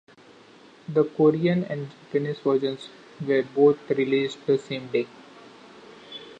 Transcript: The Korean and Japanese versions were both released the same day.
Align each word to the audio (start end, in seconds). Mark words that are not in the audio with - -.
The 0.89 1.03
Korean 1.03 1.63
and 1.65 1.91
Japanese 1.91 2.39
versions 2.39 2.89
were 3.23 3.43
both 3.43 3.87
released 3.91 4.43
the 4.47 4.57
same 4.57 4.87
day. 4.87 5.05